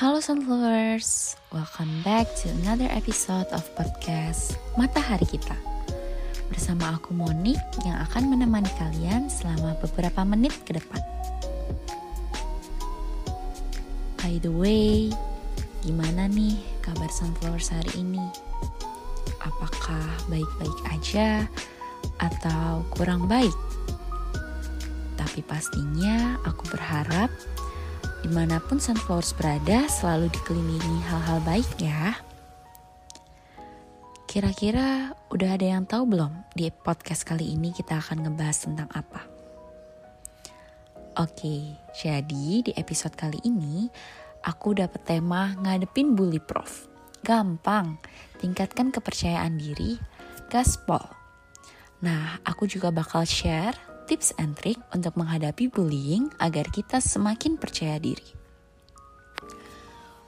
Halo 0.00 0.16
Sunflowers, 0.16 1.36
welcome 1.52 2.00
back 2.00 2.24
to 2.40 2.48
another 2.64 2.88
episode 2.88 3.44
of 3.52 3.60
podcast 3.76 4.56
Matahari 4.72 5.28
Kita 5.28 5.52
Bersama 6.48 6.96
aku 6.96 7.12
Monik 7.12 7.60
yang 7.84 8.00
akan 8.08 8.32
menemani 8.32 8.72
kalian 8.80 9.28
selama 9.28 9.76
beberapa 9.84 10.24
menit 10.24 10.56
ke 10.64 10.80
depan 10.80 11.04
By 14.24 14.40
the 14.40 14.48
way, 14.48 15.12
gimana 15.84 16.32
nih 16.32 16.56
kabar 16.80 17.12
Sunflowers 17.12 17.68
hari 17.68 18.00
ini? 18.00 18.24
Apakah 19.44 20.00
baik-baik 20.32 20.80
aja 20.96 21.44
atau 22.24 22.88
kurang 22.96 23.28
baik? 23.28 23.52
Tapi 25.20 25.44
pastinya 25.44 26.40
aku 26.48 26.72
berharap 26.72 27.28
di 28.20 28.28
mana 28.28 28.60
pun 28.60 28.76
sunflowers 28.76 29.32
berada 29.32 29.88
selalu 29.88 30.28
dikelilingi 30.28 31.00
hal-hal 31.08 31.40
baik 31.44 31.68
ya. 31.80 32.20
Kira-kira 34.28 35.16
udah 35.32 35.58
ada 35.58 35.66
yang 35.66 35.88
tahu 35.88 36.06
belum 36.14 36.30
di 36.54 36.70
podcast 36.70 37.26
kali 37.26 37.50
ini 37.56 37.74
kita 37.74 37.98
akan 37.98 38.28
ngebahas 38.28 38.58
tentang 38.62 38.86
apa? 38.94 39.26
Oke, 41.18 41.74
jadi 41.96 42.62
di 42.62 42.72
episode 42.78 43.18
kali 43.18 43.42
ini 43.42 43.90
aku 44.46 44.78
dapat 44.78 45.02
tema 45.02 45.58
ngadepin 45.58 46.14
bully 46.14 46.38
prof. 46.38 46.86
Gampang, 47.26 47.98
tingkatkan 48.38 48.94
kepercayaan 48.94 49.58
diri, 49.58 49.98
gaspol. 50.46 51.02
Nah, 52.00 52.38
aku 52.46 52.64
juga 52.70 52.94
bakal 52.94 53.26
share 53.26 53.89
tips 54.10 54.34
and 54.42 54.58
trick 54.58 54.74
untuk 54.90 55.14
menghadapi 55.14 55.70
bullying 55.70 56.34
agar 56.42 56.66
kita 56.74 56.98
semakin 56.98 57.54
percaya 57.54 57.94
diri. 58.02 58.26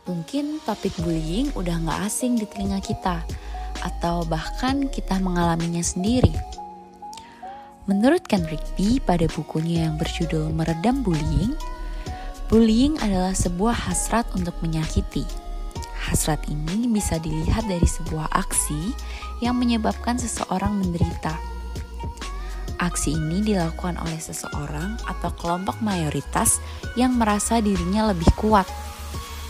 Mungkin 0.06 0.62
topik 0.62 0.94
bullying 1.02 1.50
udah 1.58 1.82
gak 1.82 2.06
asing 2.06 2.38
di 2.38 2.46
telinga 2.46 2.78
kita, 2.78 3.26
atau 3.82 4.22
bahkan 4.22 4.86
kita 4.86 5.18
mengalaminya 5.18 5.82
sendiri. 5.82 6.30
Menurut 7.90 8.22
Ken 8.30 8.46
Rigby 8.46 9.02
pada 9.02 9.26
bukunya 9.26 9.90
yang 9.90 9.98
berjudul 9.98 10.54
Meredam 10.54 11.02
Bullying, 11.02 11.58
bullying 12.46 12.94
adalah 13.02 13.34
sebuah 13.34 13.74
hasrat 13.74 14.30
untuk 14.38 14.54
menyakiti. 14.62 15.26
Hasrat 16.06 16.46
ini 16.46 16.86
bisa 16.86 17.18
dilihat 17.18 17.66
dari 17.66 17.86
sebuah 17.86 18.30
aksi 18.30 18.94
yang 19.42 19.58
menyebabkan 19.58 20.14
seseorang 20.22 20.78
menderita 20.78 21.51
Aksi 22.82 23.14
ini 23.14 23.46
dilakukan 23.46 23.94
oleh 24.02 24.18
seseorang 24.18 24.98
atau 25.06 25.30
kelompok 25.38 25.78
mayoritas 25.78 26.58
yang 26.98 27.14
merasa 27.14 27.62
dirinya 27.62 28.10
lebih 28.10 28.26
kuat. 28.34 28.66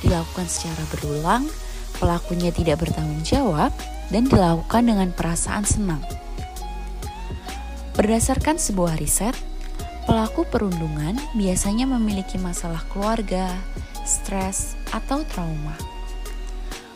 Dilakukan 0.05 0.45
secara 0.53 0.85
berulang, 0.93 1.49
pelakunya 1.97 2.53
tidak 2.53 2.85
bertanggung 2.85 3.25
jawab, 3.25 3.73
dan 4.13 4.29
dilakukan 4.29 4.85
dengan 4.85 5.09
perasaan 5.17 5.65
senang. 5.65 6.05
Berdasarkan 7.97 8.61
sebuah 8.61 9.01
riset, 9.01 9.33
pelaku 10.05 10.45
perundungan 10.45 11.17
biasanya 11.33 11.89
memiliki 11.89 12.37
masalah 12.37 12.85
keluarga, 12.93 13.49
stres, 14.05 14.77
atau 14.93 15.25
trauma. 15.25 15.92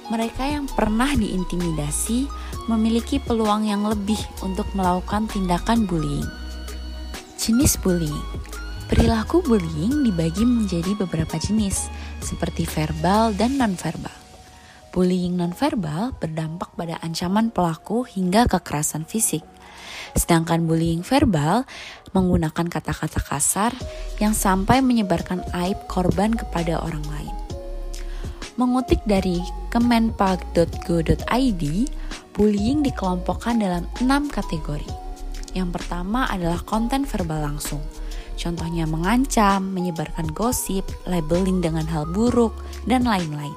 Mereka 0.06 0.42
yang 0.46 0.70
pernah 0.70 1.10
diintimidasi 1.18 2.30
memiliki 2.70 3.18
peluang 3.18 3.66
yang 3.66 3.86
lebih 3.86 4.18
untuk 4.42 4.70
melakukan 4.78 5.26
tindakan 5.26 5.86
bullying. 5.86 6.26
Jenis 7.34 7.78
bullying 7.82 8.46
Perilaku 8.86 9.42
bullying 9.42 10.06
dibagi 10.06 10.46
menjadi 10.46 10.94
beberapa 10.94 11.34
jenis, 11.42 11.90
seperti 12.22 12.62
verbal 12.70 13.34
dan 13.34 13.58
nonverbal. 13.58 14.14
Bullying 14.94 15.34
nonverbal 15.34 16.14
berdampak 16.22 16.70
pada 16.78 16.94
ancaman 17.02 17.50
pelaku 17.50 18.06
hingga 18.06 18.46
kekerasan 18.46 19.02
fisik. 19.02 19.42
Sedangkan 20.14 20.70
bullying 20.70 21.02
verbal 21.02 21.66
menggunakan 22.14 22.70
kata-kata 22.70 23.18
kasar 23.18 23.74
yang 24.22 24.38
sampai 24.38 24.78
menyebarkan 24.86 25.42
aib 25.66 25.82
korban 25.90 26.30
kepada 26.30 26.78
orang 26.78 27.02
lain. 27.10 27.45
Mengutip 28.56 29.04
dari 29.04 29.44
kemenpag.go.id, 29.68 31.62
bullying 32.32 32.80
dikelompokkan 32.80 33.60
dalam 33.60 33.84
enam 34.00 34.32
kategori. 34.32 34.88
Yang 35.52 35.76
pertama 35.76 36.24
adalah 36.28 36.64
konten 36.64 37.04
verbal 37.04 37.52
langsung. 37.52 37.84
Contohnya 38.36 38.88
mengancam, 38.88 39.60
menyebarkan 39.76 40.32
gosip, 40.32 40.88
labeling 41.04 41.60
dengan 41.60 41.84
hal 41.88 42.08
buruk, 42.08 42.56
dan 42.88 43.04
lain-lain. 43.04 43.52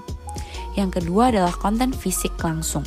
Yang 0.75 1.03
kedua 1.03 1.31
adalah 1.31 1.55
konten 1.55 1.95
fisik 1.95 2.35
langsung. 2.39 2.83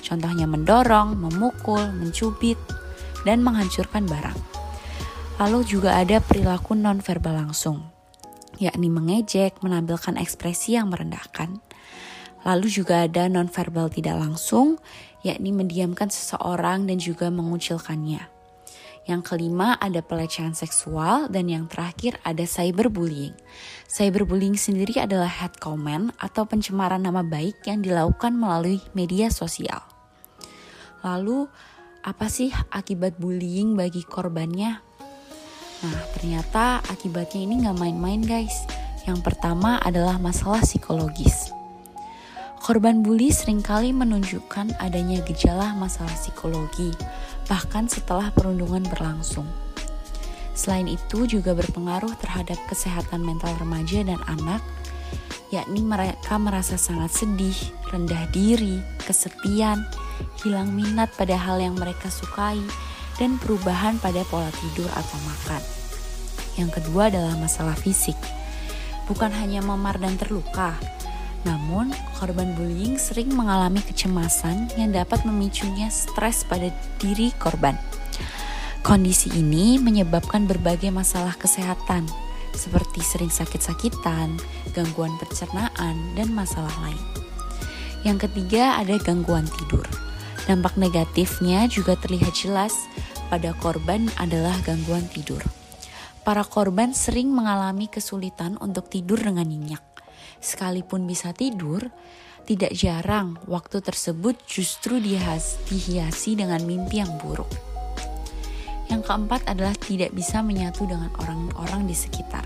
Contohnya 0.00 0.48
mendorong, 0.48 1.12
memukul, 1.16 1.92
mencubit, 1.92 2.56
dan 3.28 3.44
menghancurkan 3.44 4.08
barang. 4.08 4.36
Lalu 5.40 5.60
juga 5.64 5.96
ada 5.96 6.20
perilaku 6.20 6.76
non-verbal 6.76 7.48
langsung, 7.48 7.80
yakni 8.60 8.92
mengejek, 8.92 9.58
menampilkan 9.64 10.20
ekspresi 10.20 10.76
yang 10.76 10.92
merendahkan. 10.92 11.58
Lalu 12.44 12.68
juga 12.68 13.08
ada 13.08 13.26
non-verbal 13.28 13.88
tidak 13.92 14.20
langsung, 14.20 14.76
yakni 15.24 15.52
mendiamkan 15.52 16.12
seseorang 16.12 16.84
dan 16.84 17.00
juga 17.00 17.32
mengucilkannya. 17.32 18.40
Yang 19.08 19.32
kelima 19.32 19.80
ada 19.80 20.04
pelecehan 20.04 20.52
seksual 20.52 21.32
dan 21.32 21.48
yang 21.48 21.66
terakhir 21.66 22.20
ada 22.20 22.44
cyberbullying. 22.44 23.34
Cyberbullying 23.88 24.60
sendiri 24.60 25.00
adalah 25.00 25.28
head 25.28 25.56
comment 25.56 26.12
atau 26.20 26.44
pencemaran 26.44 27.00
nama 27.00 27.24
baik 27.24 27.64
yang 27.64 27.80
dilakukan 27.80 28.36
melalui 28.36 28.78
media 28.92 29.32
sosial. 29.32 29.80
Lalu 31.00 31.48
apa 32.04 32.28
sih 32.28 32.52
akibat 32.72 33.16
bullying 33.16 33.72
bagi 33.76 34.04
korbannya? 34.04 34.89
Nah 35.80 36.00
ternyata 36.12 36.84
akibatnya 36.88 37.40
ini 37.40 37.54
gak 37.64 37.78
main-main 37.80 38.20
guys. 38.20 38.68
Yang 39.08 39.24
pertama 39.24 39.80
adalah 39.80 40.20
masalah 40.20 40.60
psikologis. 40.60 41.50
Korban 42.60 43.00
bully 43.00 43.32
sering 43.32 43.64
kali 43.64 43.88
menunjukkan 43.88 44.76
adanya 44.76 45.24
gejala 45.24 45.72
masalah 45.72 46.12
psikologi, 46.12 46.92
bahkan 47.48 47.88
setelah 47.88 48.28
perundungan 48.36 48.84
berlangsung. 48.84 49.48
Selain 50.52 50.84
itu 50.84 51.24
juga 51.24 51.56
berpengaruh 51.56 52.12
terhadap 52.20 52.60
kesehatan 52.68 53.24
mental 53.24 53.56
remaja 53.56 54.04
dan 54.04 54.20
anak, 54.28 54.60
yakni 55.48 55.80
mereka 55.80 56.36
merasa 56.36 56.76
sangat 56.76 57.16
sedih, 57.16 57.56
rendah 57.88 58.28
diri, 58.28 58.84
kesepian, 59.08 59.80
hilang 60.44 60.68
minat 60.76 61.08
pada 61.16 61.40
hal 61.40 61.64
yang 61.64 61.80
mereka 61.80 62.12
sukai, 62.12 62.60
dan 63.20 63.36
perubahan 63.36 64.00
pada 64.00 64.24
pola 64.26 64.48
tidur 64.56 64.88
atau 64.88 65.18
makan. 65.28 65.62
Yang 66.56 66.80
kedua 66.80 67.12
adalah 67.12 67.36
masalah 67.36 67.76
fisik. 67.76 68.16
Bukan 69.04 69.30
hanya 69.30 69.60
memar 69.60 70.00
dan 70.00 70.16
terluka, 70.16 70.80
namun, 71.44 71.96
korban 72.20 72.52
bullying 72.52 73.00
sering 73.00 73.32
mengalami 73.32 73.80
kecemasan 73.80 74.68
yang 74.76 74.92
dapat 74.92 75.24
memicunya 75.24 75.88
stres 75.88 76.44
pada 76.44 76.68
diri 77.00 77.32
korban. 77.40 77.80
Kondisi 78.84 79.32
ini 79.32 79.80
menyebabkan 79.80 80.44
berbagai 80.44 80.92
masalah 80.92 81.32
kesehatan, 81.36 82.04
seperti 82.52 83.00
sering 83.00 83.32
sakit-sakitan, 83.32 84.36
gangguan 84.76 85.16
pencernaan, 85.16 85.96
dan 86.16 86.28
masalah 86.32 86.72
lain. 86.84 87.00
Yang 88.04 88.28
ketiga, 88.28 88.80
ada 88.80 88.96
gangguan 89.00 89.48
tidur. 89.60 89.84
Dampak 90.48 90.76
negatifnya 90.76 91.68
juga 91.68 91.96
terlihat 92.00 92.32
jelas 92.36 92.88
pada 93.30 93.54
korban 93.54 94.10
adalah 94.18 94.58
gangguan 94.66 95.06
tidur. 95.06 95.40
Para 96.26 96.42
korban 96.42 96.92
sering 96.92 97.30
mengalami 97.30 97.86
kesulitan 97.88 98.58
untuk 98.58 98.90
tidur 98.90 99.22
dengan 99.22 99.46
nyenyak 99.46 99.90
sekalipun 100.40 101.04
bisa 101.04 101.30
tidur, 101.36 101.92
tidak 102.48 102.72
jarang 102.74 103.36
waktu 103.46 103.84
tersebut 103.84 104.34
justru 104.48 104.98
dihiasi 104.98 106.34
dengan 106.34 106.64
mimpi 106.64 106.98
yang 107.04 107.12
buruk. 107.20 107.48
Yang 108.90 109.06
keempat 109.06 109.46
adalah 109.46 109.76
tidak 109.78 110.10
bisa 110.10 110.42
menyatu 110.42 110.82
dengan 110.88 111.14
orang-orang 111.22 111.86
di 111.86 111.94
sekitar. 111.94 112.42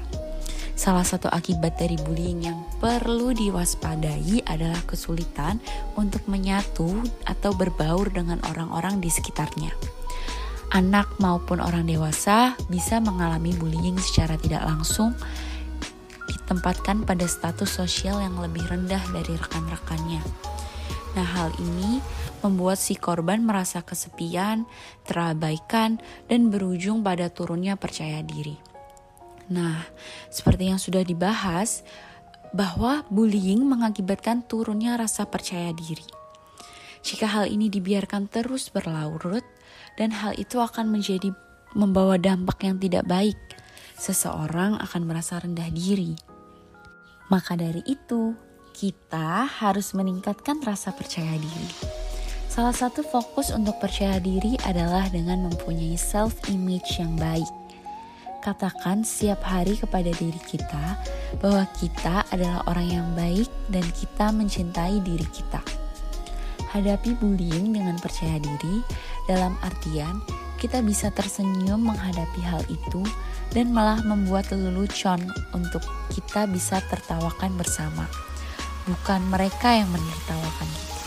Salah 0.74 1.06
satu 1.06 1.30
akibat 1.30 1.78
dari 1.78 1.94
bullying 1.96 2.50
yang 2.50 2.58
perlu 2.82 3.32
diwaspadai 3.32 4.44
adalah 4.44 4.82
kesulitan 4.84 5.62
untuk 5.94 6.26
menyatu 6.26 7.00
atau 7.24 7.54
berbaur 7.54 8.10
dengan 8.10 8.42
orang-orang 8.50 8.98
di 8.98 9.08
sekitarnya. 9.08 9.93
Anak 10.72 11.20
maupun 11.20 11.60
orang 11.60 11.84
dewasa 11.84 12.56
bisa 12.72 13.02
mengalami 13.02 13.52
bullying 13.56 14.00
secara 14.00 14.40
tidak 14.40 14.64
langsung 14.64 15.12
ditempatkan 16.24 17.04
pada 17.04 17.28
status 17.28 17.68
sosial 17.68 18.20
yang 18.20 18.36
lebih 18.40 18.64
rendah 18.68 19.00
dari 19.12 19.36
rekan-rekannya. 19.36 20.22
Nah, 21.14 21.26
hal 21.38 21.54
ini 21.62 22.02
membuat 22.42 22.76
si 22.76 22.98
korban 22.98 23.40
merasa 23.46 23.80
kesepian, 23.80 24.66
terabaikan, 25.06 26.02
dan 26.26 26.50
berujung 26.50 27.06
pada 27.06 27.30
turunnya 27.30 27.78
percaya 27.78 28.20
diri. 28.20 28.58
Nah, 29.48 29.84
seperti 30.28 30.74
yang 30.74 30.80
sudah 30.82 31.06
dibahas, 31.06 31.86
bahwa 32.54 33.02
bullying 33.10 33.66
mengakibatkan 33.66 34.46
turunnya 34.46 34.94
rasa 34.94 35.26
percaya 35.26 35.74
diri. 35.74 36.06
Jika 37.04 37.26
hal 37.28 37.50
ini 37.50 37.68
dibiarkan 37.68 38.30
terus 38.30 38.70
berlarut 38.70 39.44
dan 39.94 40.10
hal 40.10 40.34
itu 40.34 40.58
akan 40.58 40.90
menjadi 40.90 41.30
membawa 41.74 42.18
dampak 42.18 42.62
yang 42.66 42.78
tidak 42.78 43.06
baik, 43.06 43.38
seseorang 43.98 44.78
akan 44.78 45.02
merasa 45.06 45.42
rendah 45.42 45.70
diri. 45.74 46.14
Maka 47.30 47.58
dari 47.58 47.82
itu, 47.86 48.34
kita 48.74 49.46
harus 49.46 49.94
meningkatkan 49.94 50.58
rasa 50.62 50.90
percaya 50.90 51.34
diri. 51.38 51.70
Salah 52.50 52.74
satu 52.74 53.02
fokus 53.02 53.50
untuk 53.50 53.78
percaya 53.82 54.22
diri 54.22 54.54
adalah 54.62 55.10
dengan 55.10 55.50
mempunyai 55.50 55.98
self-image 55.98 57.02
yang 57.02 57.18
baik. 57.18 57.50
Katakan 58.46 59.02
setiap 59.02 59.42
hari 59.42 59.74
kepada 59.74 60.12
diri 60.14 60.38
kita 60.46 61.00
bahwa 61.42 61.64
kita 61.80 62.22
adalah 62.30 62.62
orang 62.70 62.88
yang 62.92 63.08
baik 63.18 63.50
dan 63.72 63.82
kita 63.96 64.30
mencintai 64.30 65.02
diri 65.02 65.26
kita. 65.34 65.83
Hadapi 66.74 67.14
bullying 67.22 67.70
dengan 67.70 67.94
percaya 68.02 68.34
diri, 68.42 68.82
dalam 69.30 69.54
artian 69.62 70.18
kita 70.58 70.82
bisa 70.82 71.06
tersenyum 71.14 71.86
menghadapi 71.86 72.42
hal 72.42 72.66
itu 72.66 73.06
dan 73.54 73.70
malah 73.70 74.02
membuat 74.02 74.50
lelucon 74.50 75.22
untuk 75.54 75.86
kita 76.10 76.50
bisa 76.50 76.82
tertawakan 76.90 77.54
bersama. 77.54 78.10
Bukan 78.90 79.22
mereka 79.30 79.70
yang 79.70 79.86
menertawakan 79.94 80.66
kita. 80.66 81.02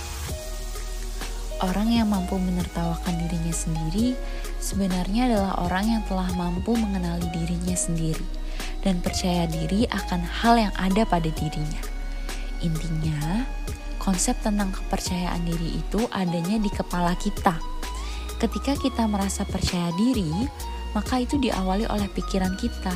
Orang 1.68 1.90
yang 1.92 2.08
mampu 2.08 2.38
menertawakan 2.40 3.18
dirinya 3.28 3.52
sendiri 3.52 4.14
sebenarnya 4.62 5.26
adalah 5.36 5.54
orang 5.68 6.00
yang 6.00 6.04
telah 6.08 6.30
mampu 6.38 6.78
mengenali 6.78 7.28
dirinya 7.34 7.74
sendiri 7.74 8.24
dan 8.86 9.02
percaya 9.02 9.50
diri 9.50 9.90
akan 9.90 10.22
hal 10.22 10.56
yang 10.56 10.74
ada 10.80 11.04
pada 11.04 11.28
dirinya. 11.28 11.97
Intinya, 12.66 13.46
konsep 14.02 14.34
tentang 14.42 14.74
kepercayaan 14.74 15.46
diri 15.46 15.78
itu 15.78 16.02
adanya 16.10 16.58
di 16.58 16.72
kepala 16.72 17.14
kita. 17.20 17.54
Ketika 18.38 18.78
kita 18.78 19.04
merasa 19.10 19.44
percaya 19.46 19.90
diri, 19.98 20.30
maka 20.94 21.22
itu 21.22 21.38
diawali 21.38 21.90
oleh 21.90 22.10
pikiran 22.14 22.54
kita. 22.58 22.94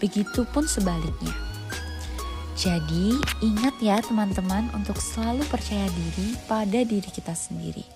Begitupun 0.00 0.68
sebaliknya. 0.68 1.34
Jadi, 2.58 3.14
ingat 3.38 3.78
ya 3.78 4.02
teman-teman 4.02 4.66
untuk 4.74 4.98
selalu 4.98 5.46
percaya 5.46 5.86
diri 5.94 6.34
pada 6.50 6.82
diri 6.82 7.06
kita 7.06 7.30
sendiri. 7.30 7.86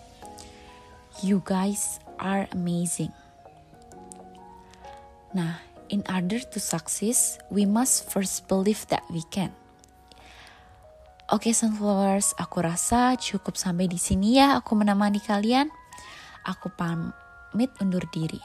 You 1.20 1.42
guys 1.42 1.98
are 2.22 2.46
amazing. 2.54 3.10
Nah, 5.34 5.64
in 5.90 6.06
order 6.06 6.38
to 6.38 6.58
succeed, 6.62 7.18
we 7.50 7.66
must 7.66 8.06
first 8.08 8.46
believe 8.46 8.86
that 8.88 9.02
we 9.10 9.26
can. 9.34 9.50
Oke, 11.32 11.48
okay, 11.48 11.54
sunflowers, 11.56 12.36
aku 12.36 12.60
rasa 12.60 13.16
cukup 13.16 13.56
sampai 13.56 13.88
di 13.88 13.96
sini 13.96 14.36
ya 14.36 14.60
aku 14.60 14.76
menemani 14.76 15.16
kalian. 15.16 15.72
Aku 16.44 16.68
pamit 16.68 17.72
undur 17.80 18.04
diri. 18.12 18.36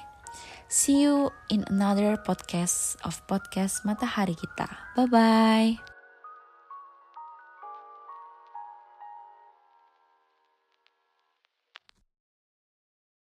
See 0.72 1.04
you 1.04 1.36
in 1.51 1.68
another 1.68 2.16
podcast 2.16 2.95
of 3.04 3.19
podcast 3.28 3.84
Matahari 3.84 4.39
Kita. 4.39 4.72
Bye 4.95 5.12
bye. 5.12 5.97